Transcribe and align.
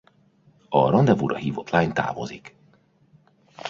A 0.69 0.89
randevúra 0.89 1.35
hívott 1.37 1.69
lány 1.69 1.91
távozik. 1.93 2.55